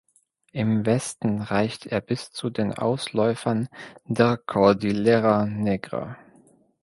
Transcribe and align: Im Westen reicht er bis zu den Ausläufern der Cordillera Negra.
Im 0.51 0.87
Westen 0.87 1.43
reicht 1.43 1.85
er 1.85 2.01
bis 2.01 2.31
zu 2.31 2.49
den 2.49 2.73
Ausläufern 2.73 3.69
der 4.05 4.35
Cordillera 4.37 5.45
Negra. 5.45 6.17